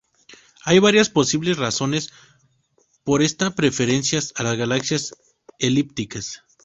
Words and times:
Hay 0.63 0.79
varias 0.79 1.11
posibles 1.11 1.57
razones 1.57 2.11
por 3.03 3.21
esta 3.21 3.53
preferencias 3.53 4.33
a 4.35 4.41
las 4.41 4.57
galaxias 4.57 5.13
elípticas. 5.59 6.41